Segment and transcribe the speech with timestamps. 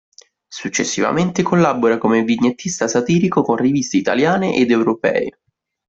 [0.51, 5.37] Successivamente collabora come vignettista satirico con riviste italiane ed europee.